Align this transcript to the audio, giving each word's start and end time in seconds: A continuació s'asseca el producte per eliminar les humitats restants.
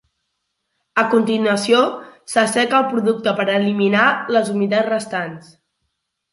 A 1.01 1.03
continuació 1.11 1.81
s'asseca 2.33 2.79
el 2.81 2.89
producte 2.95 3.37
per 3.43 3.47
eliminar 3.59 4.09
les 4.35 4.53
humitats 4.57 4.93
restants. 4.93 5.57